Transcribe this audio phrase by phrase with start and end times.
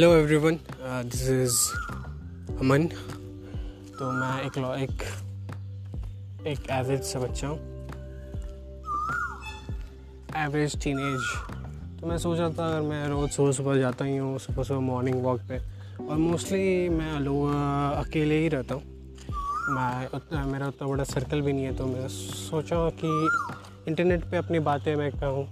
[0.00, 1.56] Hello everyone this is
[2.60, 2.86] Aman
[3.98, 5.02] तो मैं एक लॉ, एक
[6.46, 7.58] एक एवरेज सा बच्चा हूँ।
[10.44, 11.26] एवरेज टीनेज
[12.00, 14.80] तो मैं सोच रहा था, अगर मैं रोज़ सुबह सुबह जाता ही हूँ, सुबह सुबह
[14.80, 15.58] मॉर्निंग वॉक पे,
[16.04, 17.48] और मोस्टली मैं लोग
[18.06, 18.82] अकेले ही रहता हूँ।
[19.70, 23.10] मैं उतना मेरा उतना बड़ा सर्कल भी नहीं है तो मैं सोचा कि
[23.88, 25.46] इंटरनेट पे अपनी बातें मैं कहूँ।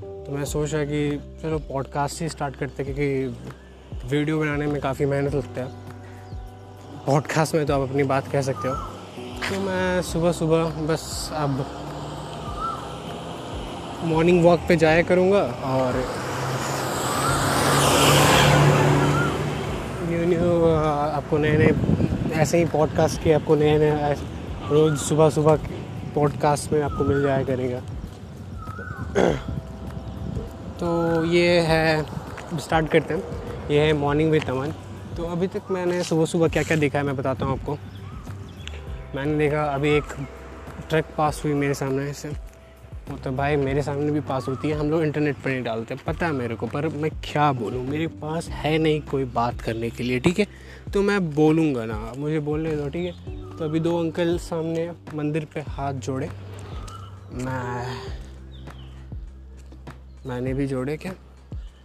[0.00, 1.08] तो मैं सोचा कि
[1.42, 3.56] चलो पॉडकास्ट ही स्टार्ट करते क्योंकि
[4.10, 5.68] वीडियो बनाने में काफ़ी मेहनत लगता है।
[7.06, 11.64] पॉडकास्ट में तो आप अपनी बात कह सकते हो। तो मैं सुबह सुबह बस अब
[14.04, 15.94] मॉर्निंग वॉक पे जाया करूँगा और
[20.08, 24.12] न्यू न्यू आपको नए नए ऐसे ही पॉडकास्ट के आपको नए नए
[24.70, 25.58] रोज़ सुबह सुबह
[26.14, 27.80] पॉडकास्ट में आपको मिल जाया करेगा।
[30.80, 32.02] तो ये है
[32.58, 34.72] स्टार्ट करते हैं। ये है मॉर्निंग विद अमन।
[35.16, 37.78] तो अभी तक मैंने सुबह सुबह क्या क्या देखा है मैं बताता हूँ आपको।
[39.14, 40.04] मैंने देखा अभी एक
[40.90, 42.28] ट्रक पास हुई मेरे सामने से।
[43.08, 45.94] वो तो भाई मेरे सामने भी पास होती है, हम लोग इंटरनेट पर नहीं डालते,
[45.94, 47.84] पता है मेरे को, पर मैं क्या बोलूँ?
[47.86, 50.46] मेरे पास है नहीं कोई बात करने के लिए, ठीक है?
[50.94, 53.12] तो मैं बोलूँगा ना, मुझे बोलने दो, ठीक है?
[53.56, 56.30] तो अभी दो अंकल सामने मंदिर पे हाथ जोड़े।
[57.32, 57.96] मैं,
[60.26, 61.12] मैंने भी जोड़े क्या?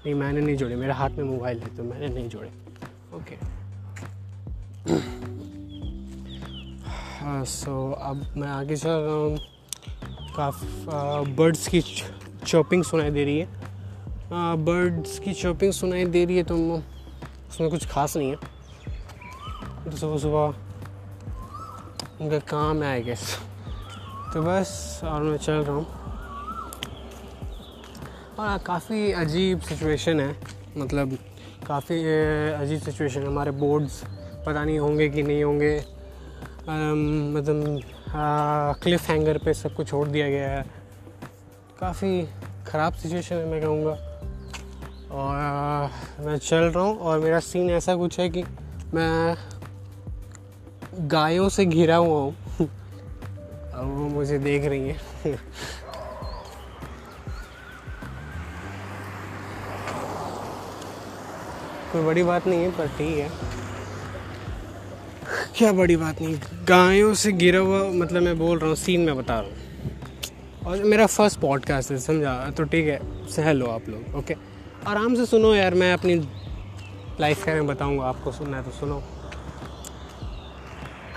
[0.05, 2.51] नहीं मैंने नहीं जोड़े मेरे हाथ में मोबाइल है तो मैंने नहीं जोड़े।
[3.15, 3.35] ओके
[7.19, 9.37] हाँ सो अब मैं आगे चल रहा हूँ।
[10.35, 11.81] काफ़ी बर्ड्स की
[12.45, 13.47] चॉपिंग सुनाई दे रही है।
[14.65, 18.35] बर्ड्स की चॉपिंग सुनाई दे रही है तो उसमें कुछ खास नहीं है।
[19.85, 20.45] तो सुबह सुबह
[22.21, 23.37] उनका काम है आई गेस
[24.33, 26.02] तो बस और मैं चल रहा हूँ।
[28.39, 30.35] और काफ़ी अजीब सिचुएशन है।
[30.77, 31.17] मतलब
[31.67, 31.97] काफ़ी
[32.53, 34.03] अजीब सिचुएशन है। हमारे बोर्ड्स
[34.45, 35.75] पता नहीं होंगे कि नहीं होंगे।
[37.37, 37.81] मतलब
[38.83, 40.65] क्लिफ हैंगर पे सब कुछ छोड़ दिया गया है।
[41.79, 42.27] काफ़ी
[42.67, 43.97] ख़राब सिचुएशन है मैं कहूँगा।
[45.11, 45.87] और आ,
[46.25, 48.43] मैं चल रहा हूँ और मेरा सीन ऐसा कुछ है कि
[48.93, 49.35] मैं
[51.07, 52.35] गायों से घिरा हुआ हूँ।
[53.73, 54.99] और वो मुझे देख रही हैं।
[61.93, 63.29] कोई बड़ी बात नहीं है, पर ठीक है।
[65.57, 66.35] क्या बड़ी बात नहीं?
[66.67, 69.57] गायों से गिरा हुआ मतलब मैं बोल रहा हूँ सीन में बता रहा हूँ।
[70.65, 72.33] और मेरा फ़र्स्ट पॉडकास्ट है, समझा?
[72.57, 74.35] तो ठीक है सहल लो आप लोग ओके
[74.87, 76.15] आराम से सुनो यार, मैं अपनी
[77.19, 79.01] लाइफ के में बताऊँगा आपको सुनना है तो सुनो।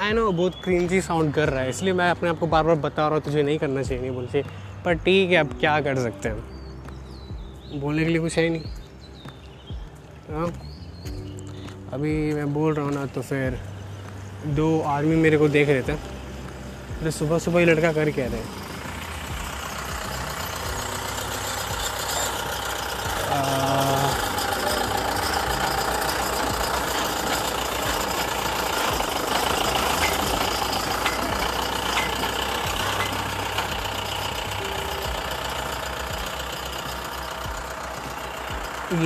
[0.01, 2.75] आई नो बहुत क्रिंजी साउंड कर रहा है, इसलिए मैं अपने आप को बार बार
[2.77, 4.43] बता रहा हूँ, तुझे नहीं करना चाहिए, नहीं बोलते
[4.85, 7.81] पर ठीक है, अब क्या कर सकते हैं?
[7.81, 8.63] बोलने के लिए कुछ है ही नहीं।
[10.31, 10.53] हाँ?
[11.93, 13.59] अभी मैं बोल रहा हूँ ना तो फिर
[14.57, 15.95] दो आदमी मेरे को देख रहे थे।
[17.05, 18.41] तो सुबह सुबह ही लड़का कर क्या रहे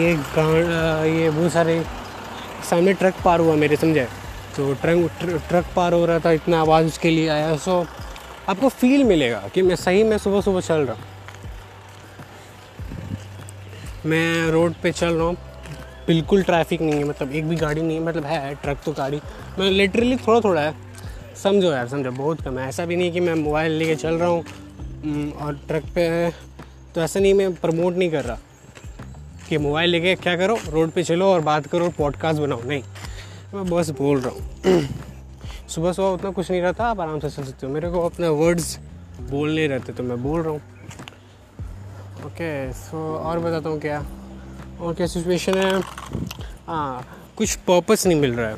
[0.00, 1.82] ये गाँव ये बहुत सारे
[2.70, 4.06] सामने ट्रक पार हुआ मेरे, समझे?
[4.56, 7.86] तो ट्रक ट्रक पार हो रहा था, इतना आवाज़ उसके लिए आया। सो
[8.48, 11.04] आपको फील मिलेगा कि मैं सही, में सुबह सुबह चल रहा हूँ।
[14.06, 15.36] मैं रोड पे चल रहा हूँ।
[16.06, 19.20] बिल्कुल ट्रैफ़िक नहीं है मतलब एक भी गाड़ी नहीं है मतलब है, ट्रक तो गाड़ी।
[19.58, 20.74] मैं लिटरली थोड़ा थोड़ा है,
[21.42, 24.28] समझो यार, समझो, बहुत कम है। ऐसा भी नहीं कि मैं मोबाइल लेके चल रहा
[24.28, 24.44] हूँ
[25.34, 26.30] और ट्रक पे
[26.94, 28.38] तो ऐसा नहीं मैं प्रमोट नहीं कर रहा।
[29.50, 30.56] कि मोबाइल लेके क्या करो?
[30.68, 32.82] रोड पे चलो और बात करो और पॉडकास्ट बनाओ। नहीं
[33.54, 34.88] मैं बस बोल रहा हूँ।
[35.68, 38.28] सुबह सुबह उतना कुछ नहीं रहता आप आराम से चल सकते हो। मेरे को अपने
[38.28, 38.78] वर्ड्स
[39.30, 40.60] बोलने रहते तो मैं बोल रहा हूँ।
[42.26, 44.04] ओके सो और बताता हूँ क्या?
[44.80, 45.80] और क्या सिचुएशन है?
[46.66, 47.04] हाँ
[47.36, 48.56] कुछ पर्पस नहीं मिल रहा है।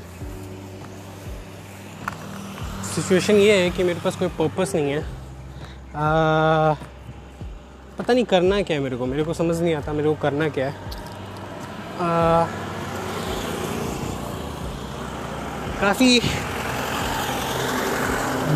[2.95, 5.03] सिचुएशन ये है कि मेरे पास कोई पर्पस नहीं है।
[5.95, 6.75] आ,
[7.99, 10.49] पता नहीं करना क्या है मेरे को मेरे को समझ नहीं आता मेरे को करना
[10.49, 10.75] क्या है।
[15.81, 16.21] काफ़ी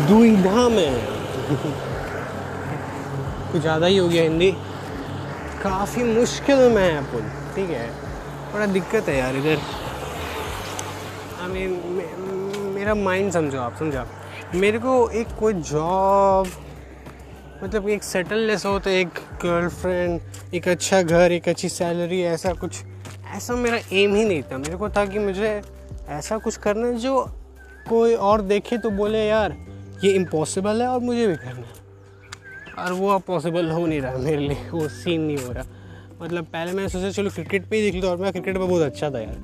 [0.07, 0.93] दुविधा में
[3.51, 4.51] कुछ ज़्यादा ही हो गया हिंदी।
[5.63, 7.87] काफ़ी मुश्किल में है अपन ठीक है।
[8.53, 9.57] बड़ा दिक्कत है यार इधर।
[11.41, 11.71] आई मीन
[12.75, 16.47] मेरा माइंड समझो आप समझो आप। मेरे को एक कोई जॉब
[17.63, 20.21] मतलब एक सेटल जैसा होता है एक गर्लफ्रेंड
[20.53, 22.83] एक अच्छा घर, एक अच्छी सैलरी ऐसा कुछ।
[23.35, 25.61] ऐसा मेरा एम ही नहीं था। मेरे को था कि मुझे
[26.07, 27.23] ऐसा कुछ करना है जो
[27.89, 29.55] कोई और देखे तो बोले, यार,
[30.03, 31.87] ये इम्पॉसिबल है और मुझे भी करना है।
[32.77, 35.63] और वो अब पॉसिबल हो नहीं रहा मेरे लिए। वो सीन नहीं हो रहा।
[36.21, 38.81] मतलब पहले मैं सोचा, चलो क्रिकेट पे ही देख लेता और मैं क्रिकेट पे बहुत
[38.81, 39.37] अच्छा था यार।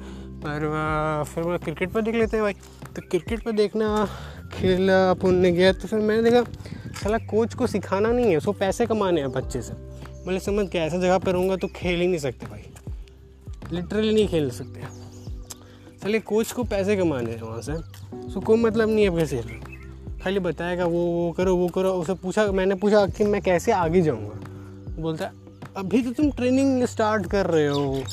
[0.46, 2.54] पर फिर मैं क्रिकेट पे देख लेते हैं भाई।
[2.96, 4.08] तो क्रिकेट पे देखना
[4.54, 6.42] खेला अपन ने गया तो फिर मैंने देखा
[6.94, 9.74] साला कोच को सिखाना नहीं है, उसको पैसे कमाने हैं बच्चे से।
[10.28, 12.64] मतलब समझ के ऐसा जगह पर रहूँगा तो खेल ही नहीं सकते भाई।
[13.72, 14.82] लिटरली नहीं खेल सकते
[16.04, 17.74] चलिए कोच को पैसे कमाने हैं वहाँ से।
[18.18, 19.42] उसको कोई मतलब नहीं है कैसे
[20.24, 24.02] खाली बताएगा, वो वो करो वो करो। उसे पूछा, मैंने पूछा कि मैं कैसे आगे
[24.02, 25.32] जाऊँगा। बोलता,
[25.78, 28.04] अभी तो तुम ट्रेनिंग स्टार्ट कर रहे हो।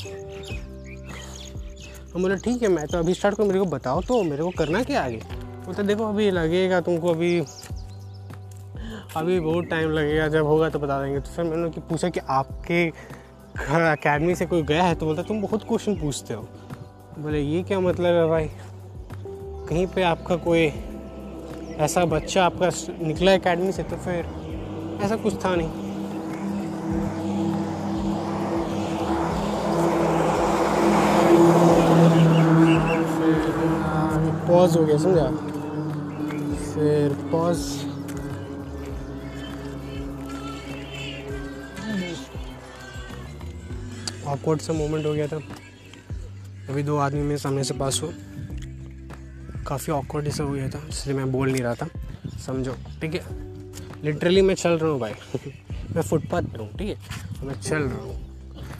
[2.15, 4.49] हम बोले, ठीक है, मैं तो अभी स्टार्ट करूँ। मेरे को बताओ तो मेरे को
[4.49, 5.21] करना क्या आगे?
[5.65, 7.41] बोलते, देखो, अभी लगेगा तुमको, अभी
[9.17, 12.19] अभी बहुत टाइम लगेगा, जब होगा तो बता देंगे। तो फिर मैंने कि पूछा कि
[12.29, 12.89] आपके
[13.67, 14.95] घर अकेडमी से कोई गया है?
[14.95, 16.47] तो बोलता, तुम बहुत क्वेश्चन पूछते हो।
[17.19, 18.49] बोले, ये क्या मतलब है भाई?
[19.69, 20.71] कहीं पे आपका कोई
[21.77, 22.69] ऐसा बच्चा आपका
[23.07, 24.25] निकला अकेडमी से तो फिर
[25.03, 25.69] ऐसा कुछ था नहीं?
[34.47, 35.27] पॉज हो गया समझा?
[36.73, 37.57] फिर पॉज
[44.31, 45.41] ऑकवर्ड सा मोमेंट हो गया था।
[46.69, 48.11] अभी दो आदमी मेरे सामने से पास हो।
[49.67, 51.87] काफ़ी ऑकवर्ड ऐसा हो गया था, इसलिए मैं बोल नहीं रहा था।
[52.45, 53.21] समझो, ठीक है?
[54.03, 55.13] लिटरली मैं चल रहा हूँ भाई।
[55.95, 57.45] मैं फुटपाथ पर हूँ, ठीक है?
[57.45, 58.15] मैं चल रहा हूँ।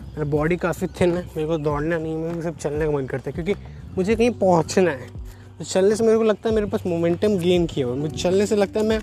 [0.10, 3.30] मेरा बॉडी काफ़ी थिन है, मेरे को दौड़ना नहीं, मेरे सिर्फ़ चलने का मन करता
[3.30, 3.62] है, क्योंकि
[3.98, 5.10] मुझे कहीं पहुँचना है।
[5.58, 8.46] तो चलने से मेरे को लगता है मेरे पास मोमेंटम गेन किया हुआ मुझे चलने
[8.46, 9.00] से लगता है मैं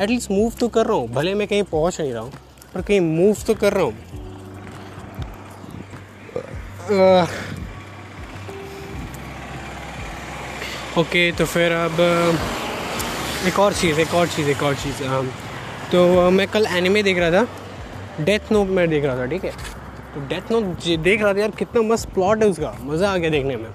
[0.00, 2.32] एटलीस्ट मूव तो कर रहा हूँ, भले मैं कहीं पहुँच नहीं रहा हूँ,
[2.74, 4.23] पर कहीं मूव तो कर रहा हूँ।
[10.98, 12.00] ओके तो फिर अब
[13.46, 15.02] एक और चीज़, एक और चीज़, एक और चीज़
[15.92, 19.50] तो मैं कल एनिमे देख रहा था डेथ नोट में देख रहा था, ठीक है?
[20.14, 20.64] तो डेथ नोट
[21.02, 23.68] देख रहा था यार, कितना मस्त प्लॉट है उसका, मज़ा आ गया देखने में।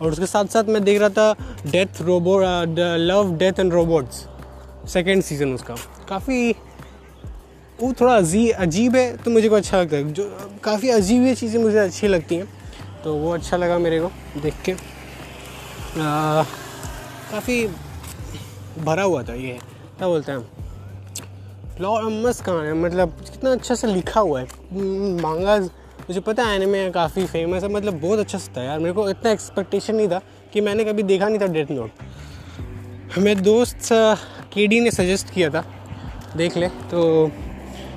[0.00, 1.34] और उसके साथ साथ मैं देख रहा था
[1.66, 2.38] death robo
[2.98, 4.26] love death and robots
[4.92, 5.74] second season उसका।
[6.08, 6.50] काफ़ी,
[7.80, 8.14] वो थोड़ा
[8.58, 10.24] अजीब है तो मुझे को अच्छा लगता है। जो
[10.64, 12.48] काफ़ी अजीब ही चीज़ें मुझे अच्छी लगती हैं।
[13.04, 14.10] तो वो अच्छा लगा मेरे को
[14.40, 14.74] देख के।
[15.96, 17.66] काफ़ी
[18.78, 19.58] भरा हुआ था ये।
[19.98, 20.46] क्या बोलते हैं?
[21.80, 22.72] लॉ मस्त कहाँ है?
[22.74, 24.46] मतलब कितना अच्छा से लिखा हुआ है।
[25.22, 28.92] मांगा मुझे पता है एनिमे काफ़ी फ़ेमस है। मतलब बहुत अच्छा सा था यार। मेरे
[28.92, 30.20] को इतना एक्सपेक्टेशन नहीं था
[30.52, 33.88] कि मैंने कभी देखा नहीं था डेथ नोट मेरे दोस्त
[34.52, 35.64] के डी ने सजेस्ट किया था।
[36.36, 37.30] देख ले। तो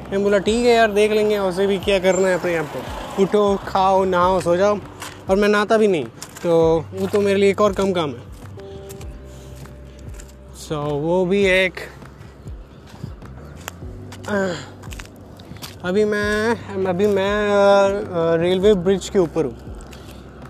[0.09, 3.23] मैं बोला ठीक है यार देख लेंगे उसे भी क्या करना है अपने आप को।
[3.23, 4.77] उठो खाओ नहाओ सो जाओ
[5.29, 6.05] और मैं नहाता भी नहीं
[6.43, 6.53] तो
[6.93, 8.31] वो तो मेरे लिए एक और कम काम है।
[10.57, 11.79] सो so, वो भी एक
[15.85, 19.55] अभी मैं अभी मैं रेलवे ब्रिज के ऊपर हूँ।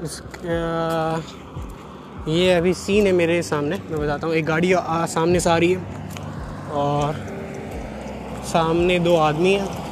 [0.03, 0.21] इस
[2.29, 5.57] ये अभी सीन है मेरे सामने मैं बताता हूँ। एक गाड़ी आ, सामने से आ
[5.57, 5.79] रही है
[6.73, 7.15] और
[8.43, 9.83] सामने दो आदमी हैं।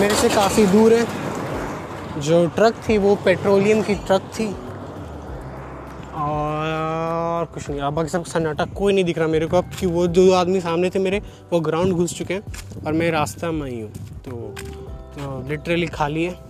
[0.00, 1.06] मेरे से काफ़ी दूर है।
[2.20, 4.56] जो ट्रक थी वो पेट्रोलियम की ट्रक थी।
[6.14, 9.86] और कुछ नहीं अब बाकी सब सन्नाटा कोई नहीं दिख रहा मेरे को अब कि
[9.86, 12.42] वो दो आदमी सामने थे मेरे वो ग्राउंड घुस चुके हैं
[12.86, 13.92] और मैं रास्ता में ही हूँ।
[14.24, 14.30] तो,
[15.14, 16.47] तो लिटरली खाली है।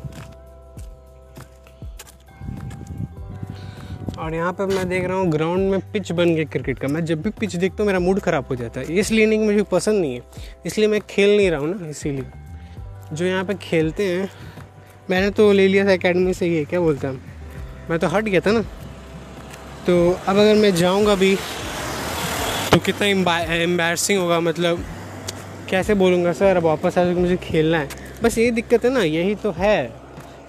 [4.28, 7.04] और यहाँ पर मैं देख रहा हूँ ग्राउंड में पिच बन गया क्रिकेट का। मैं
[7.04, 10.00] जब भी पिच देखता हूँ, मेरा मूड ख़राब हो जाता है। इसलिए नहीं मुझे पसंद
[10.00, 10.23] नहीं है।
[10.66, 12.25] इसलिए मैं खेल नहीं रहा हूँ ना, इसीलिए।
[13.12, 14.28] जो यहाँ पर खेलते हैं,
[15.11, 17.20] मैंने तो ले लिया था अकेडमी से ये, क्या बोलता हूँ
[17.90, 18.61] मैं तो हट गया था ना।
[19.87, 21.35] तो अब अगर मैं जाऊँगा भी
[22.73, 23.06] तो कितना
[23.54, 24.85] एम्बेसिंग होगा मतलब
[25.70, 27.88] कैसे बोलूँगा, सर, अब वापस आ मुझे खेलना है।
[28.23, 29.85] बस यही दिक्कत है ना, यही तो है।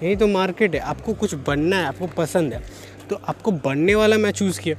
[0.03, 2.61] यही तो मार्केट है। आपको कुछ बनना है, आपको पसंद है।
[3.09, 4.75] तो आपको बनने वाला मैं चूज़ किया।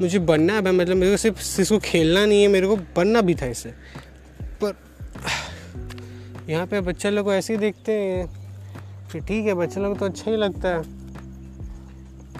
[0.00, 3.34] मुझे बनना है मतलब मेरे को सिर्फ़, इसको खेलना नहीं है, मेरे को बनना भी
[3.34, 3.70] था इससे
[4.62, 4.74] पर,
[6.48, 8.26] यहाँ पे बच्चे लोग ऐसे ही देखते हैं
[9.12, 10.82] कि ठीक है, बच्चे लोग तो अच्छा ही लगता है।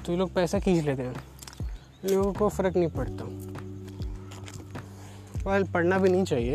[0.04, 1.14] तो लोग पैसा खींच लेते हैं।
[2.04, 3.24] लोगों को फ़र्क नहीं पड़ता।
[5.50, 6.54] वेल पढ़ना भी नहीं चाहिए।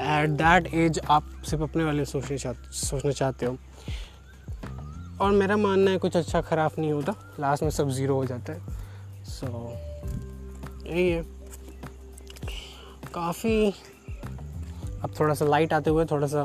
[0.00, 3.58] एट दैट एज आप सिर्फ़ अपने वाले सोचने चाह, सोचना चाहते हो।
[5.20, 8.52] और मेरा मानना है कुछ अच्छा ख़राब नहीं होता। लास्ट में सब ज़ीरो हो जाता
[8.52, 8.60] है।
[9.24, 9.52] सो so,
[10.86, 11.22] यही है।
[13.14, 13.74] काफ़ी
[15.02, 16.44] अब थोड़ा सा लाइट आते हुए थोड़ा सा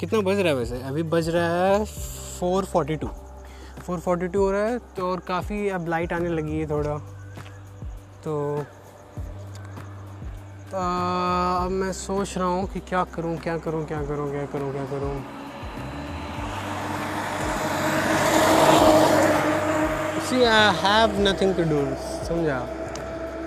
[0.00, 0.82] कितना बज रहा है वैसे?
[0.82, 1.84] अभी बज रहा है
[2.40, 3.08] four forty two
[3.78, 6.96] four forty two हो रहा है तो और काफ़ी अब लाइट आने लगी है थोड़ा।
[8.24, 8.34] तो
[10.74, 14.84] अब मैं सोच रहा हूँ कि क्या करूँ क्या करूँ क्या करूँ क्या करूँ क्या
[14.84, 15.14] करूँ
[20.28, 21.84] see I have nothing to do
[22.26, 22.58] समझा?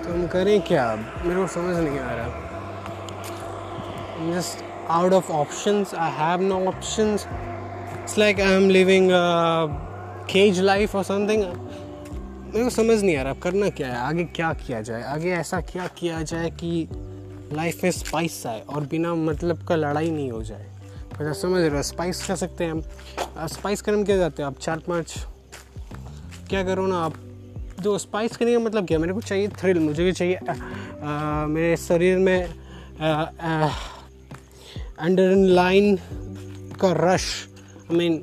[0.04, 2.28] तो हम करें क्या मेरे को समझ नहीं आ रहा।
[4.30, 7.26] Just out of options I have no options
[8.00, 9.10] it's like I am living
[10.30, 13.96] cage life और समथिंग मेरे को समझ नहीं आ रहा, अब करना क्या है?
[13.98, 15.02] आगे क्या किया जाए?
[15.02, 16.88] आगे ऐसा क्या किया जाए कि
[17.52, 20.66] लाइफ में स्पाइस आए और बिना मतलब का लड़ाई नहीं हो जाए?
[21.14, 22.82] मतलब समझ रहे हो स्पाइस कर सकते हैं हम।
[23.48, 24.58] स्पाइस करने क्या जाते हैं आप?
[24.58, 25.14] चार पाँच
[26.52, 27.14] क्या करो ना, आप
[27.80, 28.98] जो स्पाइस करने का मतलब क्या?
[28.98, 30.38] मेरे को चाहिए थ्रिल मुझे भी चाहिए
[31.48, 32.44] मेरे शरीर में
[34.98, 35.96] अंडर लाइन
[36.80, 37.24] का रश
[37.90, 38.16] आई मीन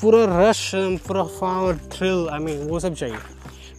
[0.00, 0.70] पूरा रश
[1.06, 3.16] पूरा फावर थ्रिल आई मीन वो सब चाहिए।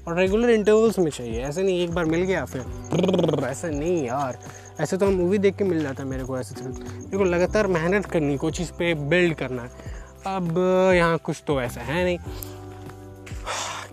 [0.07, 4.39] और रेगुलर इंटरवल्स में चाहिए, ऐसे नहीं एक बार मिल गया, फिर ऐसे नहीं यार।
[4.79, 6.71] ऐसे तो हम मूवी देख के मिल जाता है मेरे को, ऐसे थ्रिल
[7.13, 9.69] मेरे लगातार मेहनत करनी कोई चीज़ पे बिल्ड करना।
[10.27, 10.57] अब
[10.95, 12.17] यहाँ कुछ तो ऐसा है नहीं।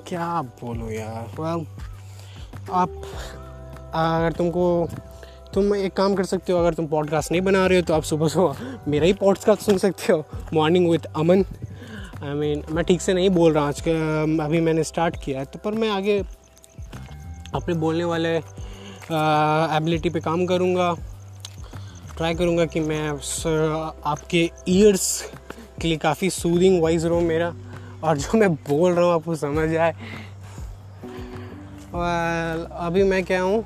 [0.08, 1.30] क्या बोलो यार?
[1.30, 1.66] Well,
[2.72, 2.88] आप
[3.94, 4.88] अगर तुमको
[5.54, 8.02] तुम एक काम कर सकते हो अगर तुम पॉडकास्ट नहीं बना रहे हो तो आप
[8.02, 11.44] सुबह सुबह मेरा ही पॉडकास्ट सुन सकते हो morning with Aman
[12.24, 13.80] I I mean मैं ठीक से नहीं बोल रहा आज
[14.40, 16.24] अभी मैंने स्टार्ट किया है तो पर मैं आगे
[17.54, 18.36] अपने बोलने वाले
[19.76, 20.94] एबिलिटी पे काम करूँगा
[22.16, 23.08] ट्राई करूँगा कि मैं
[24.06, 25.32] आपके ईयर्स
[25.82, 27.54] के लिए काफ़ी सूदिंग वाइज रहूँ मेरा।
[28.04, 29.92] और जो मैं बोल रहा हूँ आपको समझ आए।
[31.94, 33.64] Well, अभी मैं क्या हूँ?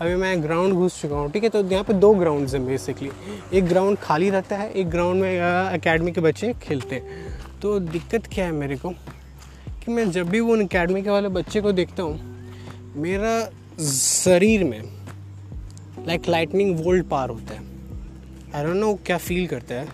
[0.00, 1.48] अभी मैं ग्राउंड घुस चुका हूँ ठीक है?
[1.48, 3.10] तो यहाँ पे दो ग्राउंड्स हैं बेसिकली
[3.52, 5.30] एक ग्राउंड खाली रहता है एक ग्राउंड में
[5.74, 8.90] एकेडमी के बच्चे खेलते हैं। तो दिक्कत क्या है मेरे को?
[8.90, 12.18] कि मैं जब भी वो उन अकेडमी के वाले बच्चे को देखता हूँ
[12.96, 13.32] मेरा
[13.84, 14.82] शरीर में
[16.06, 17.60] लाइक लाइटनिंग वोल्ट पार होता है।
[18.54, 19.86] आई डोंट नो क्या फील करता है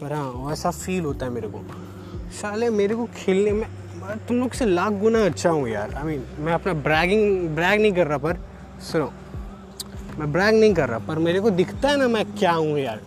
[0.00, 1.64] पर हाँ वैसा फील होता है मेरे को।
[2.32, 3.68] साले, मेरे को खेलने में
[4.28, 7.80] तुम लोग से लाख गुना अच्छा हूँ यार। आई I मीन मैं अपना ब्रैगिंग ब्रैग
[7.80, 8.38] नहीं कर रहा, पर
[8.82, 9.10] सुनो।
[10.18, 13.00] मैं ब्रैग नहीं कर रहा, पर मेरे को दिखता है ना मैं क्या हूँ यार।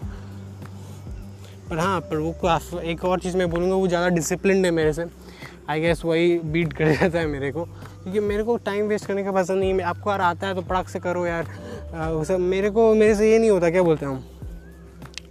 [1.70, 5.06] पर हाँ पर वो एक और चीज़ मैं बोलूँगा, वो ज़्यादा डिसिप्लिन है मेरे से।
[5.70, 9.24] आई गेस वही बीट कर जाता है मेरे को। क्योंकि मेरे को टाइम वेस्ट करने
[9.24, 11.48] का पसंद नहीं है। आपको यार आता है तो पड़ाक से करो यार।
[11.94, 14.24] वो सब मेरे को मेरे से ये नहीं होता, क्या बोलते हैं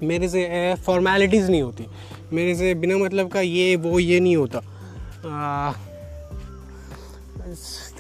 [0.03, 1.87] मेरे से फॉर्मेलिटीज़ नहीं होती।
[2.33, 4.61] मेरे से बिना मतलब का ये, वो, ये नहीं होता।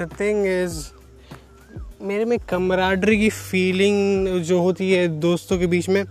[0.00, 0.90] द थिंग इज़
[2.02, 6.04] मेरे में कमराडरी की फीलिंग जो होती है दोस्तों के बीच में,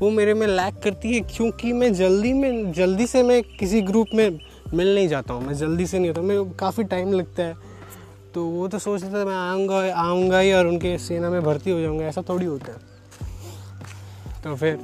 [0.00, 4.06] वो मेरे में लैक करती है क्योंकि मैं जल्दी में, जल्दी से मैं किसी ग्रुप
[4.14, 4.38] में
[4.74, 7.54] मिल नहीं जाता हूँ। मैं जल्दी से नहीं होता मेरे काफ़ी टाइम लगता है।
[8.34, 11.80] तो वो तो सोचता था मैं आऊँगा आऊँगा ही और उनके सेना में भर्ती हो
[11.80, 12.78] जाऊँगा। ऐसा थोड़ी होता है।
[14.44, 14.78] तो फिर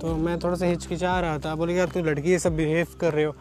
[0.00, 3.12] तो मैं थोड़ा सा हिचकिचा रहा था। बोले, यार, तू लड़की ये सब बिहेव कर
[3.12, 3.34] रहे हो।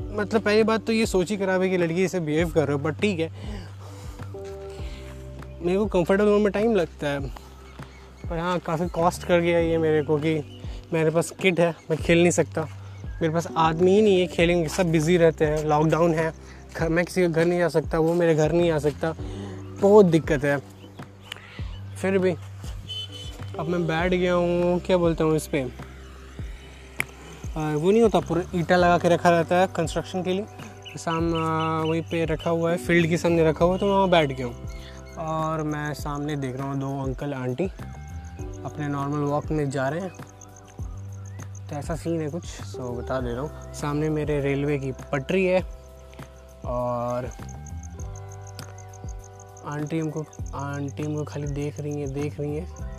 [0.00, 2.72] मतलब पहली बात तो ये सोच ही खराब है कि लड़की ऐसे बिहेव कर रहे
[2.72, 3.30] हो बट ठीक है।
[5.62, 7.20] मेरे को कंफर्टेबल होने में टाइम लगता है।
[8.30, 10.62] पर हाँ काफ़ी कॉस्ट कर गया ये मेरे को कि
[10.92, 12.68] मेरे पास किट है, मैं खेल नहीं सकता।
[13.22, 16.32] मेरे पास आदमी ही नहीं है, खेलेंगे, सब बिज़ी रहते हैं लॉकडाउन है।
[16.76, 19.14] घर, मैं किसी के घर नहीं आ सकता, वो मेरे घर नहीं आ सकता।
[19.80, 20.58] बहुत दिक्कत है।
[21.96, 22.34] फिर भी
[23.60, 25.70] अब मैं बैठ गया हूँ, क्या बोलता हूँ इस पर
[27.76, 30.46] वो नहीं होता, पूरा ईटा लगा के रखा रहता है कंस्ट्रक्शन के लिए।
[30.98, 31.24] साम
[31.88, 34.30] वहीं पे रखा हुआ है फ़ील्ड के सामने रखा हुआ है तो मैं वहाँ बैठ
[34.30, 34.54] गया हूँ।
[35.26, 40.00] और मैं सामने देख रहा हूँ दो अंकल आंटी अपने नॉर्मल वॉक में जा रहे
[40.00, 40.10] हैं।
[41.68, 45.44] तो ऐसा सीन है कुछ सो बता दे रहा हूँ। सामने मेरे रेलवे की पटरी
[45.46, 45.60] है,
[46.66, 47.30] और
[49.66, 50.24] आंटी हमको
[50.56, 52.89] आंटी हमको खाली देख रही हैं, देख रही हैं।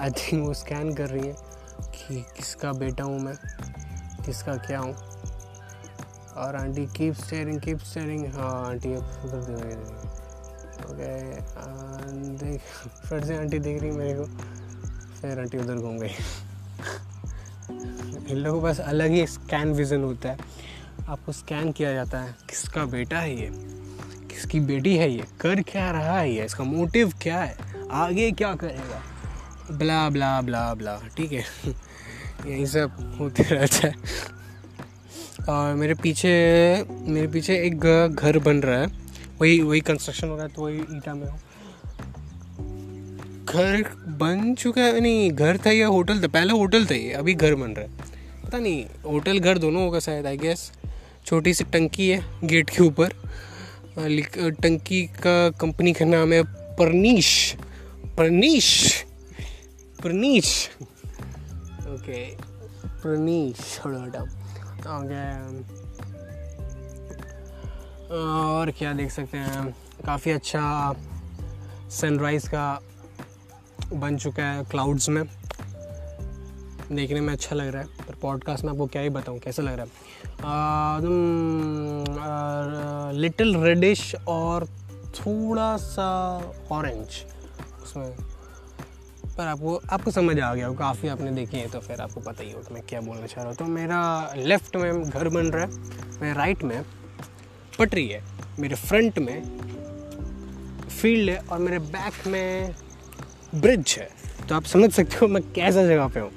[0.00, 1.34] आई थिंक वो स्कैन कर रही है
[1.94, 3.34] कि किसका बेटा हूँ मैं,
[4.26, 4.94] किसका क्या हूँ।
[6.36, 9.74] और aunty keep steering keep steering हाँ आंटी, अब देख रही
[10.84, 11.08] ओके
[12.38, 12.60] देख,
[13.08, 14.24] फिर से आंटी देख रही मेरे को।
[15.20, 16.14] फिर आंटी उधर घूम गई।
[18.30, 20.38] इन लोगों के पास अलग ही स्कैन विज़न होता है।
[21.08, 23.50] आपको स्कैन किया जाता है, किसका बेटा है ये?
[24.30, 25.24] किसकी बेटी है ये?
[25.40, 26.44] कर क्या रहा है ये?
[26.44, 27.56] इसका मोटिव क्या है?
[27.92, 29.02] आगे क्या करेगा?
[29.70, 31.44] ब्ला ब्ला ब्ला ब्ला, ठीक है।
[32.46, 33.94] यही सब होते रहता है।
[35.48, 36.30] और मेरे पीछे
[37.08, 37.80] मेरे पीछे एक
[38.12, 38.86] घर बन रहा है।
[39.40, 41.36] वही वही कंस्ट्रक्शन हो रहा है तो वही ईटा में हो।
[43.46, 43.84] घर
[44.18, 46.28] बन चुका है, नहीं, घर था या होटल था?
[46.28, 47.90] पहले होटल था ये, अभी घर बन रहा है।
[48.44, 50.70] पता नहीं, होटल, घर दोनों होगा शायद आई गेस
[51.26, 53.08] छोटी सी टंकी है, गेट के ऊपर।
[54.62, 56.42] टंकी का कंपनी का नाम है
[56.76, 57.54] परनीश।
[58.18, 59.04] परनीश!
[60.00, 60.70] परनीश
[61.88, 62.36] ओके
[62.86, 65.20] परनीश ओके
[68.14, 69.76] और क्या देख सकते हैं?
[70.06, 70.94] काफ़ी अच्छा
[71.90, 72.80] सनराइज़ का
[73.92, 75.24] बन चुका है क्लाउड्स में।
[76.92, 79.74] देखने में अच्छा लग रहा है पर पॉडकास्ट में आपको क्या ही बताऊँ कैसा लग
[79.74, 79.90] रहा है?
[83.12, 84.66] लिटिल रेडिश और
[85.20, 86.08] थोड़ा सा
[86.72, 87.06] ऑरेंज
[87.82, 88.29] उसमें।
[89.40, 92.50] पर आपको आपको समझ आ गया काफ़ी आपने देखी है तो फिर आपको पता ही
[92.52, 94.00] होगा मैं क्या बोलना चाह रहा हूँ। तो मेरा
[94.36, 95.70] लेफ़्ट में घर बन रहा है,
[96.20, 96.82] मेरे राइट में
[97.78, 98.22] पटरी है,
[98.58, 99.42] मेरे फ्रंट में
[100.90, 102.74] फ़ील्ड है और मेरे बैक में
[103.56, 104.08] ब्रिज है।
[104.48, 106.30] तो आप समझ सकते हो मैं कैसा जगह पे हूँ।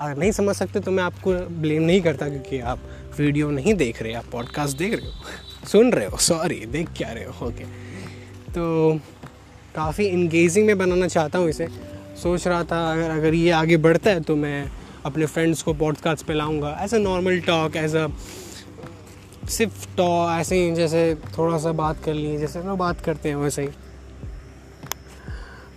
[0.00, 4.02] अगर नहीं समझ सकते तो मैं आपको ब्लेम नहीं करता क्योंकि आप वीडियो नहीं देख
[4.02, 7.64] रहे, आप पॉडकास्ट देख रहे हो, सुन रहे हो सॉरी देख क्या रहे हो ओके
[8.52, 8.98] तो
[9.74, 11.66] काफ़ी इंगेजिंग में बनाना चाहता हूँ इसे।
[12.16, 14.70] सोच रहा था, अगर अगर ये आगे बढ़ता है तो मैं
[15.04, 18.06] अपने फ्रेंड्स को पॉडकास्ट पे लाऊँगा। As a normal talk as a
[19.48, 23.36] सिर्फ़ टॉ ऐसे ही जैसे थोड़ा सा बात कर लिए जैसे लोग बात करते हैं
[23.36, 23.68] वैसे ही।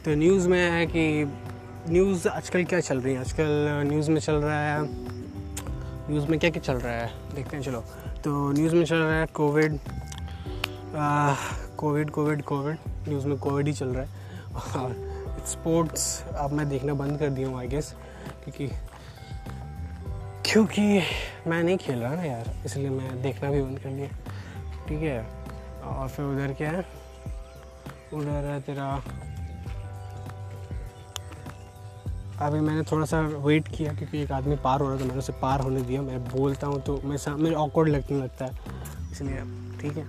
[0.05, 1.03] तो न्यूज़ में है कि
[1.89, 3.19] न्यूज़ आजकल क्या चल रही है?
[3.19, 4.79] आजकल न्यूज़ में चल रहा है
[6.09, 7.11] न्यूज़ में क्या क्या चल रहा है?
[7.35, 7.79] देखते हैं, चलो।
[8.23, 9.77] तो न्यूज़ में चल रहा है covid
[11.77, 12.77] covid covid covid
[13.07, 14.09] news में कोविड ही चल रहा है।
[14.75, 15.06] और
[15.47, 17.93] स्पोर्ट्स अब मैं देखना बंद कर दिया हूँ आई गेस
[18.43, 18.67] क्योंकि
[20.45, 20.81] क्योंकि
[21.47, 24.07] मैं नहीं खेल रहा ना यार, इसलिए मैं देखना भी बंद कर दिया।
[24.87, 25.19] ठीक है,
[25.83, 26.85] और फिर उधर क्या है?
[28.13, 28.85] उधर है तेरा,
[32.41, 35.33] अभी मैंने थोड़ा सा वेट किया क्योंकि एक आदमी पार हो रहा था, मैंने उसे
[35.41, 38.51] पार होने दिया, मैं बोलता हूँ तो मैं मेरे ऑकवर्ड लगने लगता है,
[39.11, 39.41] इसलिए,
[39.81, 40.05] ठीक है।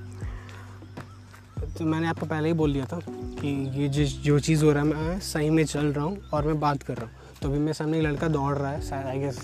[1.79, 3.49] तो मैंने आपको पहले ही बोल दिया था कि
[3.81, 6.59] ये जिस, जो चीज़ हो रहा है, मैं सही में चल रहा हूँ और मैं
[6.61, 7.13] बात कर रहा हूँ।
[7.43, 9.39] तो अभी मेरे सामने एक लड़का दौड़ रहा है, शायद I guess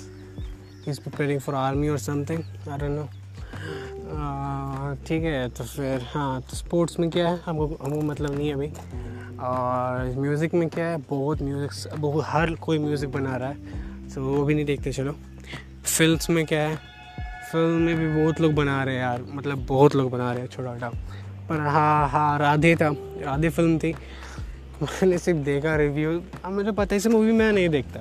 [0.88, 3.08] is preparing for army और समथिंग आई नो
[5.06, 7.40] ठीक है तो फिर हाँ तो स्पोर्ट्स में क्या है?
[7.46, 8.68] हमको हमको मतलब नहीं है अभी।
[9.40, 10.96] और म्यूज़िक में क्या है?
[11.10, 15.16] बहुत म्यूज़िक बहुत, हर कोई म्यूज़िक बना रहा है तो वो भी नहीं देखते, चलो।
[15.84, 16.76] फ़िल्म में क्या है?
[17.52, 20.48] फ़िल्म में भी बहुत लोग बना रहे हैं यार मतलब बहुत लोग बना रहे हैं
[20.48, 20.90] छोटा छोटा
[21.48, 22.88] पर हाँ हाँ राधे था।
[23.22, 23.92] राधे फ़िल्म थी।
[24.82, 26.10] मैंने सिर्फ़ देखा रिव्यू
[26.44, 28.00] अब मुझे पता है, इसे मूवी मैं नहीं देखता।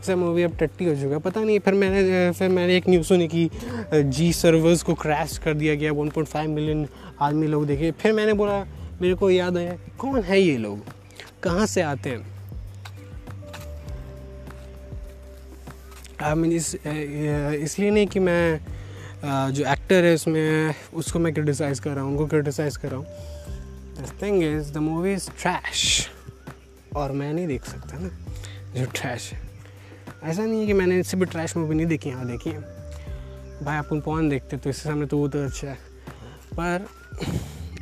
[0.00, 3.28] इसे मूवी अब टट्टी हो चुका पता नहीं, फिर मैंने फिर मैंने एक न्यूज़ सुनी
[3.28, 3.48] कि
[3.94, 6.86] जी सर्वर्स को क्रैश कर दिया गया 1.5 मिलियन
[7.20, 8.64] आदमी लोग देखे। फिर मैंने बोला,
[9.02, 10.84] मेरे को याद आया, कौन है ये लोग?
[11.42, 12.26] कहाँ से आते हैं?
[16.22, 18.60] आई मीन इस इसलिए नहीं कि मैं
[19.24, 23.06] जो एक्टर है उसमें, उसको मैं क्रिटिसाइज़ कर रहा हूँ, उनको क्रिटिसाइज़ कर रहा हूँ।
[24.22, 26.08] Thing is the movie is trash
[26.96, 28.08] और मैं नहीं देख सकता ना,
[28.76, 29.40] जो ट्रैश है।
[30.24, 32.60] ऐसा नहीं है कि मैंने इससे भी ट्रैश मूवी नहीं देखी हाँ देखी है।
[33.64, 35.78] भाई अपन पौन देखते तो इससे सामने तो वो तो अच्छा है।
[36.54, 36.86] पर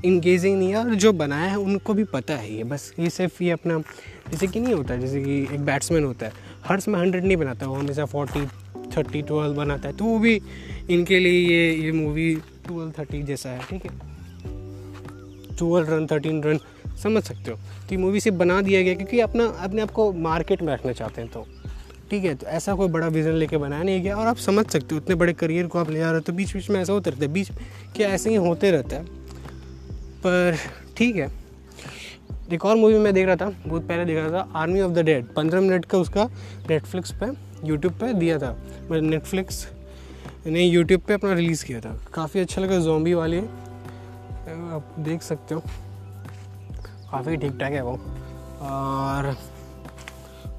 [0.05, 3.42] इंगेजिंग नहीं है, और जो बनाया है, उनको भी पता है ये, बस ये सिर्फ़
[3.42, 3.79] ये अपना,
[4.31, 6.33] जैसे कि नहीं होता, जैसे कि एक बैट्समैन होता है।
[6.64, 8.46] हर समय हंड्रेड नहीं बनाता, वो हमेशा फोर्टी
[8.96, 10.40] थर्टी ट्वेल्व बनाता है तो वो भी
[10.90, 12.35] इनके लिए ये ये मूवी
[12.66, 13.90] ट्वेल्व थर्टी जैसा है, ठीक है?
[15.57, 16.59] ट्वेल्व रन थर्टीन रन
[17.03, 20.12] समझ सकते हो। तो ये मूवी सिर्फ़ बना दिया गया क्योंकि अपना, अपने आप को
[20.12, 21.46] मार्केट में रखना चाहते हैं तो।
[22.11, 24.94] ठीक है तो ऐसा कोई बड़ा विज़न लेके बनाया नहीं गया। और आप समझ सकते
[24.94, 26.92] हो, इतने बड़े करियर को आप ले जा रहे हो तो बीच बीच में ऐसा
[26.92, 27.51] होता रहता है। बीच
[27.96, 29.05] क्या ऐसे ही होते रहता है।
[30.20, 30.57] पर,
[30.96, 31.31] ठीक है।
[32.53, 34.99] एक और मूवी मैं देख रहा था, बहुत पहले देख रहा था आर्मी ऑफ़ द
[34.99, 36.25] डेड पंद्रह मिनट का उसका
[36.70, 37.27] नेटफ्लिक्स पे
[37.68, 38.51] यूट्यूब पे दिया था।
[38.85, 39.66] मतलब नेटफ्लिक्स
[40.47, 45.55] ने यूट्यूब पे अपना रिलीज़ किया था। काफ़ी अच्छा लगा जोम्बी वाली। आप देख सकते
[45.55, 45.61] हो।
[47.11, 47.93] काफ़ी ठीक ठाक है वो।
[48.63, 49.35] और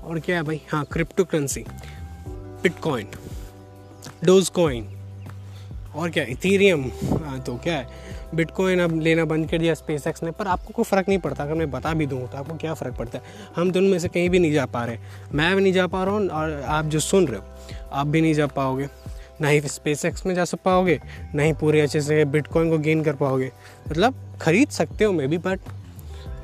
[0.04, 0.62] और क्या है भाई?
[0.72, 1.64] हाँ crypto currency
[2.64, 3.08] bitcoin
[4.24, 4.88] doge coin
[5.96, 6.24] और क्या?
[6.24, 6.84] इथीरियम
[7.24, 7.88] हाँ, तो क्या है?
[8.36, 11.54] बिटकॉइन अब लेना बंद कर दिया स्पेस ने पर आपको कोई फ़र्क नहीं पड़ता। अगर
[11.54, 13.24] मैं बता भी दूँ तो आपको क्या फ़र्क पड़ता है?
[13.56, 14.98] हम दोनों में से कहीं भी नहीं जा पा रहे
[15.34, 18.22] मैं भी नहीं जा पा रहा हूँ और आप जो सुन रहे हो आप भी
[18.22, 18.88] नहीं जा पाओगे।
[19.42, 21.00] ना ही स्पेस में जा सक पाओगे
[21.36, 23.52] ना ही पूरे अच्छे से बिटकॉइन को गेन कर पाओगे।
[23.90, 25.60] मतलब ख़रीद सकते हो मे बी बट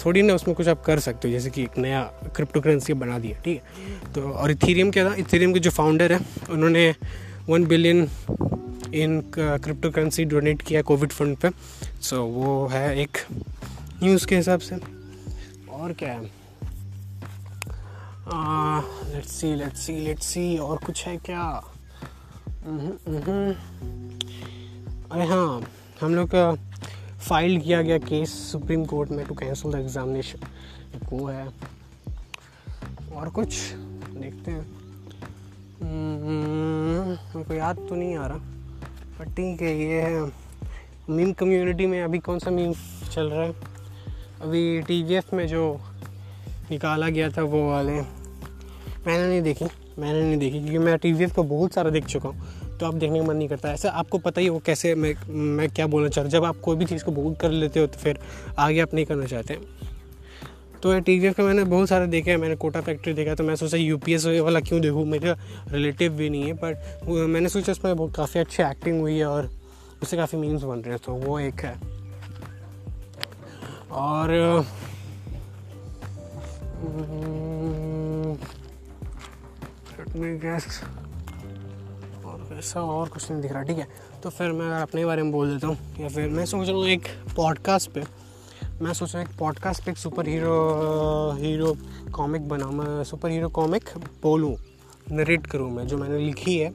[0.05, 2.01] थोड़ी ना उसमें कुछ आप कर सकते हो जैसे कि एक नया
[2.35, 4.11] क्रिप्टो करेंसी बना दिया ठीक है?
[4.13, 5.13] तो और इथीरियम क्या था?
[5.15, 6.93] इथीरियम के जो फाउंडर है उन्होंने
[7.49, 8.07] one billion
[8.93, 13.17] in crypto currency donate किया कोविड फंड पे। सो so, वो है एक
[14.03, 14.75] न्यूज़ के हिसाब से।
[15.71, 16.31] और क्या है?
[19.13, 21.43] Let's see let's see let's see और कुछ है क्या?
[25.11, 25.61] अरे हाँ
[26.01, 26.55] हम लोग का
[27.19, 30.39] फ़ाइल किया गया केस सुप्रीम कोर्ट में टू कैंसिल द एग्ज़ामिनेशन
[31.13, 31.49] वो है।
[33.15, 33.73] और कुछ?
[34.13, 34.65] देखते हैं।
[35.81, 38.37] हम्म, मेरे को याद तो नहीं आ रहा।
[39.19, 40.31] पर ठीक है ये है।
[41.09, 42.73] मीम कम्युनिटी में अभी कौन सा मीम
[43.11, 43.55] चल रहा है?
[44.41, 45.81] अभी टी में जो
[46.71, 48.01] निकाला गया था वो वाले।
[49.07, 49.65] मैंने नहीं देखी।
[49.99, 52.85] मैंने नहीं देखी, क्योंकि मैं टी वी एफ़ को बहुत सारा देख चुका हूँ तो
[52.85, 55.87] आप देखने का मन नहीं करता। ऐसा आपको पता ही हो कैसे मैं मैं क्या
[55.87, 57.99] बोलना चाह रहा हूँ। जब आप कोई भी चीज़ को बहुत कर लेते हो तो
[57.99, 58.19] फिर
[58.59, 59.57] आगे आप नहीं करना चाहते।
[60.83, 63.43] तो टी वी एफ़ का मैंने बहुत सारे देखे हैं। मैंने कोटा फैक्ट्री देखा तो
[63.43, 65.05] मैं सोचा यू पी एस वाला क्यों देखूँ?
[65.05, 65.35] मेरा
[65.71, 69.49] रिलेटिव भी नहीं है बट मैंने सोचा उसमें काफ़ी अच्छी एक्टिंग हुई है और
[70.01, 71.75] उससे काफ़ी मीम्स बन रहे हैं तो वो एक है।
[73.93, 74.65] और
[80.11, 80.81] गैस।
[82.25, 83.87] और ऐसा और कुछ नहीं दिख रहा, ठीक है?
[84.23, 86.85] तो फिर मैं अपने बारे में बोल देता हूँ, या फिर मैं सोच रहा हूँ
[86.85, 88.03] एक पॉडकास्ट पे,
[88.81, 91.75] मैं सोच रहा हूँ एक पॉडकास्ट पे एक सुपर हीरो हीरो
[92.11, 93.89] कॉमिक बनाऊँ, मैं सुपर हीरो कॉमिक
[94.23, 94.55] बोलूँ
[95.11, 96.69] नरेट करूँ मैं, जो मैंने लिखी है,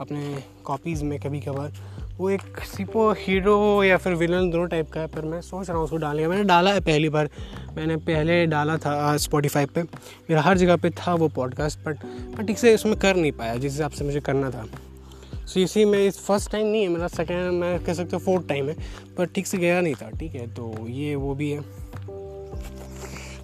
[0.00, 1.72] अपने कॉपीज़ में कभी कभार
[2.18, 5.76] वो एक सिपो हीरो या फिर विलन दोनों टाइप का है, पर मैं सोच रहा
[5.76, 7.28] हूँ उसको डालने का। मैंने डाला है पहली बार।
[7.76, 12.46] मैंने पहले डाला था स्पॉटीफाई पे। मेरा हर जगह पे था वो पॉडकास्ट बट मैं
[12.46, 14.66] ठीक से उसमें कर नहीं पाया, जिस हिसाब से मुझे करना था।
[15.46, 18.48] सो इसी में इस फ़र्स्ट टाइम नहीं है, मेरा सेकेंड मैं कह सकता हूँ फोर्थ
[18.48, 18.76] टाइम है,
[19.16, 20.54] पर ठीक से गया नहीं था, ठीक है?
[20.54, 21.60] तो ये वो भी है।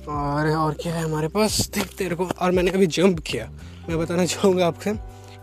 [0.09, 1.71] और और क्या है हमारे पास?
[1.75, 3.51] देख तेरे को। और मैंने अभी जंप किया।
[3.89, 4.95] मैं बताना चाहूँगा आपसे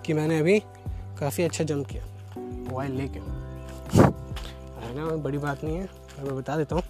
[0.05, 0.59] कि मैंने अभी
[1.19, 2.16] काफ़ी अच्छा जंप किया।
[2.77, 3.19] मोबाइल लेके।
[4.79, 5.87] है ना बड़ी बात नहीं है।
[6.23, 6.83] मैं बता देता हूँ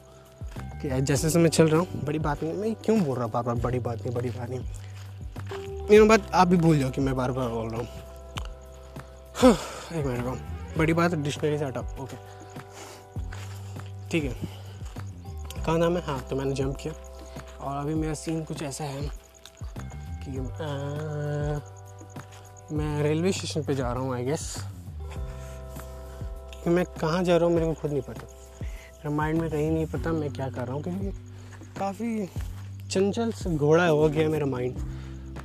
[0.82, 3.32] कि जैसे जैसे मैं चल रहा हूँ बड़ी बात नहीं मैं क्यों बोल रहा हूँ
[3.34, 4.60] बार बार बड़ी बात नहीं बड़ी बात नहीं।
[5.92, 7.88] ये बात आप भी भूल जाओ कि मैं बार बार बोल रहा हूँ।
[9.36, 9.56] हाँ,
[9.94, 12.18] एक मिनट को बड़ी बात डिक्शनरी से हटा ओके।
[14.12, 14.34] ठीक है।
[15.66, 16.94] कहाँ नाम है हाँ तो मैंने जंप किया।
[17.62, 19.10] और अभी मेरा सीन कुछ ऐसा है
[20.24, 20.70] कि आ,
[22.76, 24.56] मैं रेलवे स्टेशन पे जा रहा हूँ आई गेस
[26.68, 29.86] कि मैं कहाँ जा रहा हूँ, मेरे को खुद नहीं पता। माइंड में कहीं नहीं
[29.86, 31.12] पता मैं क्या कर रहा हूँ, क्योंकि
[31.80, 32.26] काफ़ी
[32.92, 34.76] चंचल घोड़ा हो गया मेरा माइंड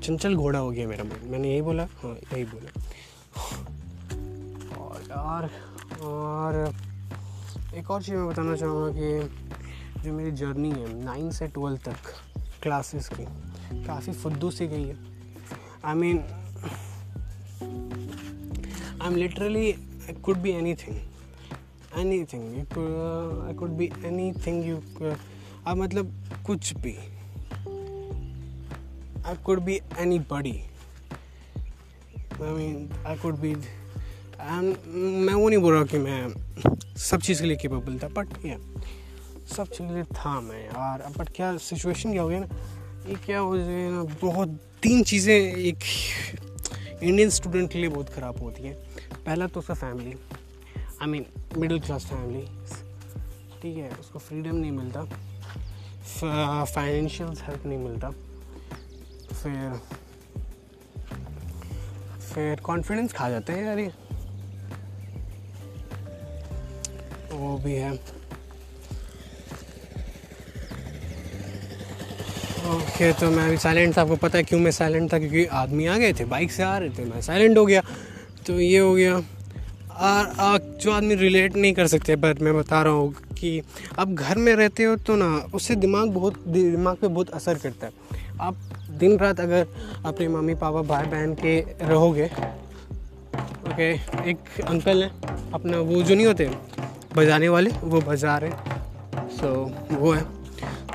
[0.03, 2.71] चंचल घोड़ा हो गया मेरा माइंड मैंने यही बोला हाँ यही बोला।
[4.81, 5.49] और यार,
[6.03, 6.75] और
[7.77, 12.13] एक और चीज़ मैं बताना चाहूँगा कि जो मेरी जर्नी है नाइन से ट्वेल्थ तक
[12.63, 13.25] क्लासेस की,
[13.87, 14.97] काफ़ी फुद्दू सी गई है।
[15.85, 16.19] I mean
[19.01, 20.95] I am literally it could be anything
[21.97, 22.43] anything.
[22.61, 25.17] It could, uh, it could be anything you uh,
[25.67, 26.13] अब मतलब
[26.47, 26.97] कुछ भी।
[29.25, 30.55] I could be anybody.
[32.41, 33.55] I mean I could be
[34.43, 38.57] मैं वो नहीं बोल रहा कि मैं सब चीज़ के लिए केपेबल था बट या
[39.57, 42.47] सब चीज़ के लिए था मैं यार। बट क्या सिचुएशन क्या हो गया ना?
[43.09, 44.03] ये क्या हो जाए ना?
[44.23, 44.49] बहुत
[44.83, 45.79] तीन चीज़ें एक
[47.03, 48.75] इंडियन स्टूडेंट के लिए बहुत ख़राब होती हैं।
[49.27, 50.15] पहला तो उसका family
[51.03, 51.25] I mean
[51.59, 52.41] middle class family
[53.63, 55.03] ठीक है उसको फ्रीडम नहीं मिलता।
[56.65, 58.11] फाइनेंशियल हेल्प नहीं मिलता।
[59.33, 59.81] फिर
[62.21, 63.91] फिर कॉन्फिडेंस खा जाते हैं यार ये।
[67.33, 67.93] वो भी है।
[72.63, 75.19] ओके okay, तो मैं अभी साइलेंट था आपको पता है क्यों मैं साइलेंट था?
[75.19, 77.83] क्योंकि आदमी आ गए थे बाइक से आ रहे थे मैं साइलेंट हो गया।
[78.47, 79.21] तो ये हो गया।
[79.97, 83.61] जो आदमी रिलेट नहीं कर सकते बट मैं बता रहा हूँ कि
[83.99, 87.87] आप घर में रहते हो तो ना उससे दिमाग बहुत दिमाग पे बहुत असर करता
[87.87, 87.93] है।
[88.41, 88.57] आप
[89.01, 89.67] दिन रात अगर
[90.07, 92.27] अपने मम्मी पापा भाई बहन के रहोगे
[93.71, 93.91] ओके
[94.31, 95.11] एक अंकल है
[95.55, 96.51] अपना वो जो नहीं होते
[97.17, 98.51] बजाने वाले वो बजा रहे
[99.37, 100.25] सो so, वो है।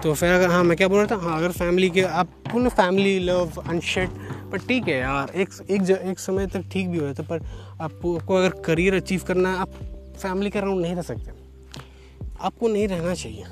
[0.04, 2.70] तो फिर अगर हाँ मैं क्या बोल रहा था हाँ अगर फैमिली के आप पूर्ण
[2.70, 4.10] फैमिली लव अनशेड
[4.52, 7.40] पर ठीक है यार एक एक एक समय तक ठीक भी हो जाता पर
[7.82, 9.70] आपको अगर करियर अचीव करना है आप
[10.22, 11.32] फैमिली के अराउंड नहीं रह सकते।
[12.42, 13.44] आपको नहीं रहना चाहिए।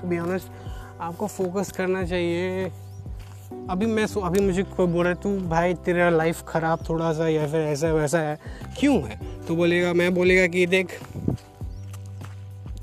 [0.00, 2.70] टू बी ऑनेस्ट आपको फोकस करना चाहिए।
[3.70, 7.12] अभी मैं सो अभी मुझे कोई बोल रहा है तू भाई तेरा लाइफ ख़राब थोड़ा
[7.12, 8.38] सा या फिर ऐसा वैसा है।
[8.78, 9.18] क्यों है?
[9.46, 10.98] तो बोलेगा मैं बोलेगा कि देख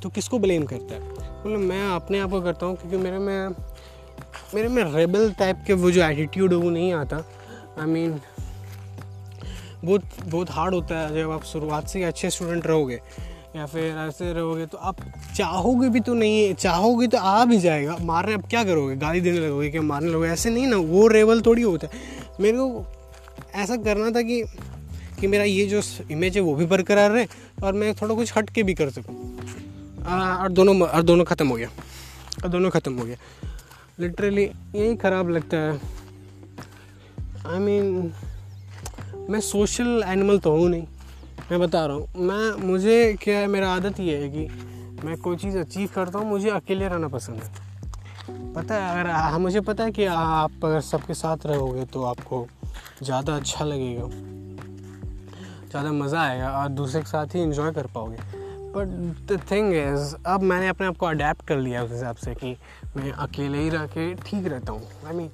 [0.04, 1.02] तो किसको ब्लेम करता है?
[1.44, 3.50] बोले मैं अपने आप को करता हूँ क्योंकि मेरे में
[4.54, 8.12] मेरे में रेबल टाइप के वो जो एटीट्यूड है वो नहीं आता। आई I मीन
[8.12, 8.22] mean,
[9.84, 13.00] बहुत बहुत हार्ड होता है जब आप शुरुआत से अच्छे स्टूडेंट रहोगे
[13.56, 14.98] या फिर ऐसे रहोगे तो आप
[15.38, 18.96] चाहोगे भी तो नहीं चाहोगे तो आ भी जाएगा। मारने अब क्या करोगे?
[18.96, 20.30] गाली देने लगोगे क्या मारने लगोगे?
[20.30, 21.94] ऐसे नहीं ना वो रेवल थोड़ी होता है।
[22.39, 22.86] मेरे को
[23.56, 24.44] ऐसा करना था कि
[25.20, 27.26] कि मेरा ये जो इमेज है वो भी बरकरार रहे
[27.63, 29.15] और मैं थोड़ा कुछ हट के भी कर सकूँ।
[30.39, 31.70] और दोनों और दोनों ख़त्म हो गया।
[32.44, 33.18] और दोनों ख़त्म हो गया।
[34.00, 35.74] लिटरली यही ख़राब लगता है।
[37.46, 38.29] आई I मीन mean,
[39.30, 40.86] मैं सोशल एनिमल तो हूँ नहीं,
[41.52, 44.48] मैं बता रहा हूँ। मैं, मुझे क्या है, मेरा आदत ये है कि
[45.06, 47.68] मैं कोई चीज़ अचीव करता हूँ, मुझे अकेले रहना पसंद है।
[48.54, 52.46] पता है, अगर हाँ मुझे पता है कि आप अगर सबके साथ रहोगे तो आपको
[53.04, 54.08] ज़्यादा अच्छा लगेगा।
[55.70, 58.18] ज़्यादा मज़ा आएगा और दूसरे के साथ ही इंजॉय कर पाओगे।
[58.74, 58.88] बट
[59.28, 62.56] द थिंग इज़ अब मैंने अपने आप को अडेप्ट कर लिया उस हिसाब से कि
[62.98, 65.30] मैं अकेले ही रह के ठीक रहता हूँ। आई मीन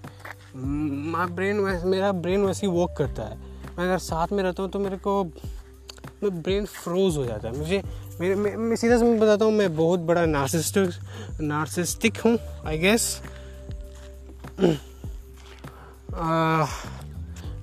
[1.12, 3.45] माई ब्रेन मेरा ब्रेन वैसे ही वर्क करता है।
[3.78, 5.24] मैं अगर साथ में रहता हूँ तो मेरे को
[6.24, 7.82] मैं ब्रेन फ्रोज हो जाता है। मुझे
[8.20, 13.22] मेरे मैं, मैं सीधा से बताता हूँ मैं बहुत बड़ा नार्सिस्टिक नार्सिस्टिक हूँ आई गेस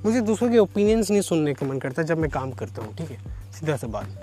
[0.05, 3.11] मुझे दूसरों के ओपिनियंस नहीं सुनने का मन करता जब मैं काम करता हूँ ठीक
[3.11, 3.19] है?
[3.53, 4.21] सीधा सा बात।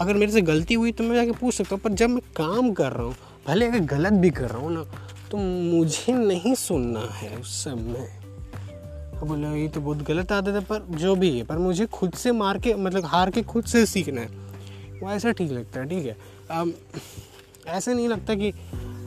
[0.00, 2.72] अगर मेरे से गलती हुई तो मैं जाके पूछ सकता हूँ पर जब मैं काम
[2.72, 3.14] कर रहा हूँ
[3.46, 4.84] भले अगर गलत भी कर रहा हूँ ना
[5.30, 8.23] तो मुझे नहीं सुनना है उस समय।
[9.24, 12.32] बोला, ये तो बहुत गलत आदत है, पर जो भी है, पर मुझे खुद से
[12.32, 14.26] मार के मतलब हार के खुद से सीखना है।
[15.02, 16.16] वो ऐसा ठीक लगता है, ठीक है।
[16.50, 16.74] अब,
[17.66, 18.52] ऐसे नहीं लगता कि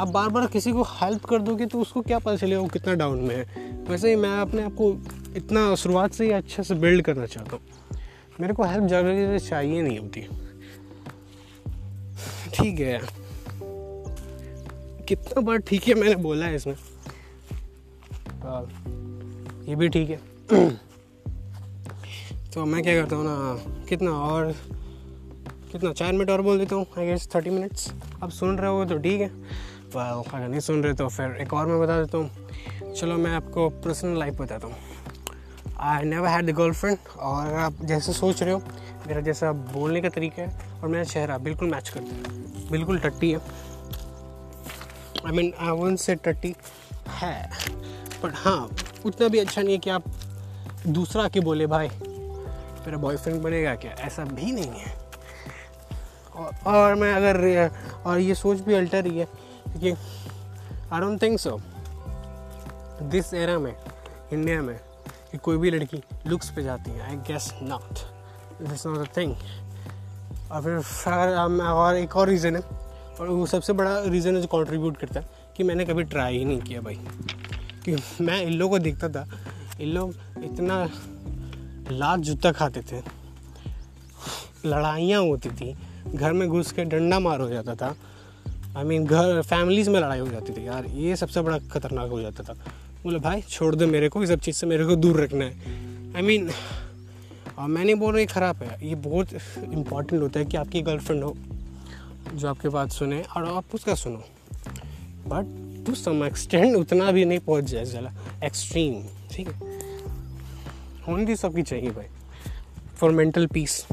[0.02, 2.94] अब बार बार किसी को हेल्प कर दोगे तो उसको क्या पता चलेगा, वो कितना
[2.94, 4.92] डाउन में है। वैसे ही मैं अपने आप को
[5.36, 7.62] इतना शुरुआत से ही अच्छे से बिल्ड करना चाहता हूँ।
[8.42, 10.22] मेरे को हेल्प ज़रूरी चाहिए नहीं होती।
[12.54, 13.02] ठीक है।
[15.06, 16.76] कितना बार ठीक है मैंने बोला है इसमें।
[19.68, 20.18] ये भी ठीक है।
[22.54, 24.52] तो मैं क्या करता हूँ ना कितना और
[25.72, 27.92] कितना चार मिनट और बोल देता हूँ आई गेस थर्टी मिनट्स
[28.24, 29.30] अब सुन रहे हो तो ठीक है।
[29.88, 33.32] Well, अगर नहीं सुन रहे तो फिर एक और मैं बता देता हूँ। चलो मैं
[33.32, 34.76] आपको पर्सनल लाइफ बताता हूँ।
[35.80, 38.62] I never had the girlfriend और आप जैसे सोच रहे हो
[39.08, 43.32] मेरा जैसा बोलने का तरीका है और मेरा चेहरा बिल्कुल मैच करता है। बिल्कुल टट्टी
[43.32, 43.40] है।
[45.26, 46.56] आई मीन आई वन से टट्टी
[47.20, 47.50] है
[48.24, 48.70] बट हाँ
[49.06, 50.04] उतना भी अच्छा नहीं है कि आप
[50.88, 53.92] दूसरा के बोले भाई मेरा बॉयफ्रेंड बनेगा क्या?
[53.92, 54.96] ऐसा भी नहीं है।
[56.36, 57.72] और, और मैं अगर
[58.06, 59.28] और ये सोच भी अल्टर ही है
[59.80, 59.92] कि
[60.94, 61.60] I don't think so
[63.02, 63.76] this era में
[64.34, 64.80] इंडिया में
[65.32, 68.00] कि कोई भी लड़की लुक्स पे जाती है I guess not
[68.70, 69.36] this not a thing
[70.52, 72.62] और फिर और एक और रीज़न है
[73.20, 76.46] और वो सबसे बड़ा रीज़न है जो कंट्रीब्यूट करता है कि मैंने कभी ट्राई ही
[76.46, 77.00] नहीं किया भाई।
[77.88, 79.28] कि मैं इन लोगों को देखता था,
[79.82, 80.90] इन लोग इतना
[81.92, 83.02] लात जूता खाते थे।
[84.66, 85.76] लड़ाइयाँ होती थी,
[86.08, 87.96] घर में घुस के डंडा मार हो जाता था।
[88.78, 92.22] आई मीन घर फैमिलीज़ में लड़ाई हो जाती थी यार, ये सबसे बड़ा खतरनाक हो
[92.22, 92.54] जाता था।
[93.04, 96.16] बोले, भाई, छोड़ दो मेरे को, इस सब चीज़ से मेरे को दूर रखना है।
[96.16, 96.50] आई मीन
[97.58, 101.24] और मैं नहीं बोल रही ख़राब है, ये बहुत इंपॉर्टेंट होता है कि आपकी गर्लफ्रेंड
[101.24, 101.36] हो,
[102.34, 104.24] जो आपके बात सुने, और आप उसका सुनो।
[105.28, 108.12] बट टू सम एक्सटेंड उतना भी नहीं पहुँच जाए चला
[108.44, 109.70] एक्सट्रीम ठीक है?
[111.08, 112.06] होनी भी सबकी चाहिए भाई
[112.98, 113.86] for mental peace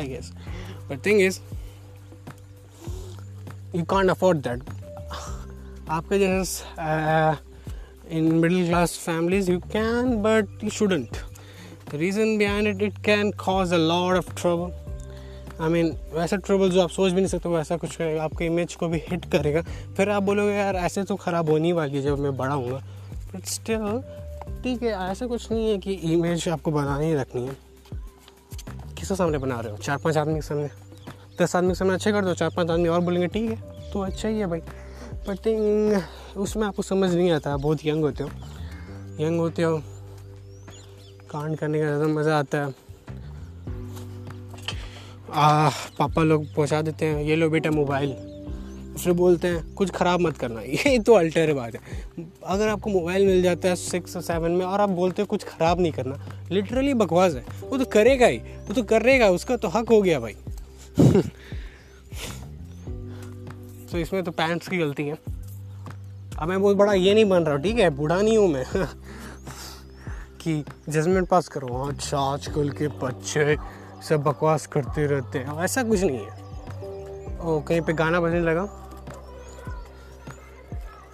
[0.00, 0.32] I guess
[0.90, 1.40] but thing is
[3.74, 4.62] you can't afford that
[5.90, 11.16] आपके जैसे in middle class families you can but you shouldn't
[11.94, 14.87] reason behind it it can cause a lot of trouble
[15.60, 18.74] I mean वैसा trouble जो आप सोच भी नहीं सकते वैसा कुछ करेगा आपके इमेज
[18.74, 19.62] को भी हिट करेगा।
[19.96, 22.80] फिर आप बोलोगे, यार, ऐसे तो ख़राब होनी वाली जब मैं बड़ा हूँ
[23.34, 24.02] बट स्टिल
[24.62, 27.56] ठीक है, ऐसा कुछ नहीं है कि इमेज आपको बनानी ही रखनी है।
[28.96, 29.78] किसके सामने बना रहे हो?
[29.78, 30.68] चार पाँच आदमी के सामने?
[31.40, 34.00] दस आदमी के सामने अच्छे कर दो, चार पाँच आदमी और बोलेंगे, ठीक है तो
[34.00, 34.60] अच्छा ही है भाई।
[35.28, 38.30] बट उसमें आपको समझ नहीं आता बहुत यंग होते हो।
[39.20, 39.78] यंग होते हो,
[41.30, 42.87] कांड करने का ज़्यादा मज़ा आता है।
[45.32, 48.12] आ, पापा लोग पहुँचा देते हैं। ये लो बेटा मोबाइल।
[48.98, 51.80] फिर बोलते हैं कुछ ख़राब मत करना। ये तो अल्टर बात है।
[52.46, 55.80] अगर आपको मोबाइल मिल जाता है सिक्स सेवन में और आप बोलते हो कुछ ख़राब
[55.80, 59.88] नहीं करना। लिटरली बकवास है। वो तो करेगा ही। वो तो करेगा उसका तो हक
[59.88, 60.36] हो गया भाई।
[63.92, 65.18] तो इसमें तो पैंट्स की गलती है।
[66.38, 67.90] अब मैं बहुत बड़ा ये नहीं बन रहा हूँ ठीक है?
[67.90, 68.64] बूढ़ा नहीं हूँ मैं।
[70.40, 73.56] कि जजमेंट पास करो। अच्छा आजकल के बच्चे।
[74.02, 76.38] सब बकवास करते रहते हैं। ऐसा कुछ नहीं है।
[77.40, 78.68] ओ, कहीं पे गाना बजने लगा।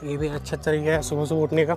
[0.04, 1.74] ये भी अच्छा तरीका है सुबह सुबह उठने का।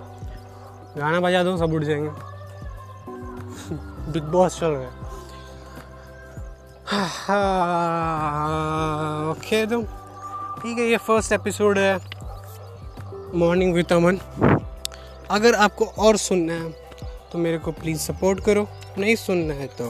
[0.96, 2.08] गाना बजा दो, सब उठ जाएँगे।
[4.12, 5.08] बिग बॉस चल रहा है।
[9.30, 9.82] ओके तो
[10.62, 12.00] ठीक है, ये फ़र्स्ट एपिसोड है।
[13.34, 14.18] मॉर्निंग विद अमन
[15.30, 16.74] अगर आपको और सुनना है
[17.32, 18.68] तो मेरे को प्लीज़ सपोर्ट करो।
[18.98, 19.88] नहीं सुनना है तो